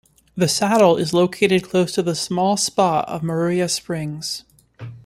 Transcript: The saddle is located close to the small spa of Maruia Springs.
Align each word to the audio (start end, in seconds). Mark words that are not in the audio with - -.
The 0.35 0.47
saddle 0.47 0.97
is 0.97 1.13
located 1.13 1.63
close 1.63 1.91
to 1.91 2.01
the 2.01 2.15
small 2.15 2.57
spa 2.57 3.01
of 3.01 3.21
Maruia 3.21 3.69
Springs. 3.69 4.43